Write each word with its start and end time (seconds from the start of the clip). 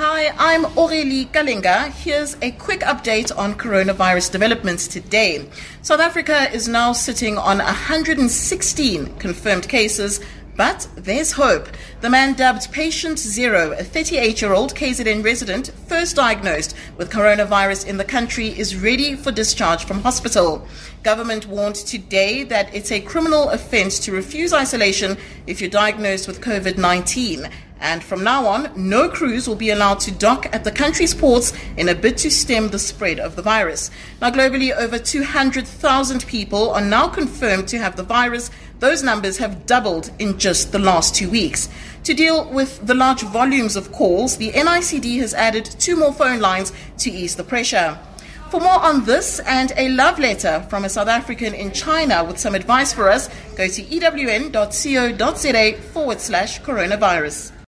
Hi, 0.00 0.32
I'm 0.38 0.62
Aurélie 0.76 1.26
Kalinga. 1.26 1.90
Here's 1.90 2.36
a 2.40 2.52
quick 2.52 2.82
update 2.82 3.36
on 3.36 3.56
coronavirus 3.56 4.30
developments 4.30 4.86
today. 4.86 5.48
South 5.82 5.98
Africa 5.98 6.48
is 6.52 6.68
now 6.68 6.92
sitting 6.92 7.36
on 7.36 7.58
116 7.58 9.16
confirmed 9.16 9.68
cases, 9.68 10.20
but 10.56 10.86
there's 10.94 11.32
hope. 11.32 11.66
The 12.00 12.10
man 12.10 12.34
dubbed 12.34 12.70
Patient 12.70 13.18
Zero, 13.18 13.72
a 13.72 13.82
38 13.82 14.40
year 14.40 14.52
old 14.52 14.76
KZN 14.76 15.24
resident, 15.24 15.72
first 15.88 16.14
diagnosed 16.14 16.76
with 16.96 17.10
coronavirus 17.10 17.88
in 17.88 17.96
the 17.96 18.04
country, 18.04 18.56
is 18.56 18.76
ready 18.76 19.16
for 19.16 19.32
discharge 19.32 19.84
from 19.84 20.02
hospital. 20.02 20.64
Government 21.02 21.46
warned 21.46 21.76
today 21.76 22.42
that 22.44 22.74
it's 22.74 22.90
a 22.90 23.00
criminal 23.00 23.50
offense 23.50 23.98
to 24.00 24.12
refuse 24.12 24.52
isolation 24.52 25.16
if 25.46 25.60
you're 25.60 25.70
diagnosed 25.70 26.26
with 26.26 26.40
COVID 26.40 26.76
19. 26.76 27.48
And 27.80 28.02
from 28.02 28.24
now 28.24 28.46
on, 28.46 28.72
no 28.74 29.08
crews 29.08 29.46
will 29.46 29.54
be 29.54 29.70
allowed 29.70 30.00
to 30.00 30.10
dock 30.10 30.52
at 30.52 30.64
the 30.64 30.72
country's 30.72 31.14
ports 31.14 31.52
in 31.76 31.88
a 31.88 31.94
bid 31.94 32.18
to 32.18 32.30
stem 32.30 32.68
the 32.68 32.78
spread 32.78 33.20
of 33.20 33.36
the 33.36 33.42
virus. 33.42 33.92
Now, 34.20 34.30
globally, 34.30 34.76
over 34.76 34.98
200,000 34.98 36.26
people 36.26 36.70
are 36.70 36.80
now 36.80 37.06
confirmed 37.06 37.68
to 37.68 37.78
have 37.78 37.94
the 37.94 38.02
virus. 38.02 38.50
Those 38.80 39.04
numbers 39.04 39.38
have 39.38 39.66
doubled 39.66 40.10
in 40.18 40.38
just 40.38 40.72
the 40.72 40.80
last 40.80 41.14
two 41.14 41.30
weeks. 41.30 41.68
To 42.02 42.14
deal 42.14 42.50
with 42.50 42.84
the 42.84 42.94
large 42.94 43.22
volumes 43.22 43.76
of 43.76 43.92
calls, 43.92 44.36
the 44.36 44.50
NICD 44.50 45.18
has 45.20 45.34
added 45.34 45.64
two 45.64 45.94
more 45.94 46.12
phone 46.12 46.40
lines 46.40 46.72
to 46.98 47.10
ease 47.10 47.36
the 47.36 47.44
pressure. 47.44 47.98
For 48.50 48.60
more 48.60 48.80
on 48.80 49.04
this 49.04 49.40
and 49.40 49.72
a 49.76 49.90
love 49.90 50.18
letter 50.18 50.64
from 50.70 50.86
a 50.86 50.88
South 50.88 51.08
African 51.08 51.52
in 51.52 51.70
China 51.70 52.24
with 52.24 52.38
some 52.38 52.54
advice 52.54 52.94
for 52.94 53.10
us, 53.10 53.28
go 53.56 53.68
to 53.68 53.82
ewn.co.za 53.82 55.72
forward 55.92 56.20
slash 56.20 56.60
coronavirus. 56.62 57.57